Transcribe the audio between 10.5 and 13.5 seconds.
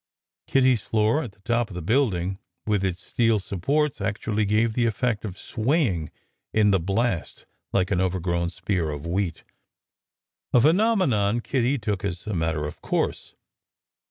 a phenome non Kitty took as a matter of course.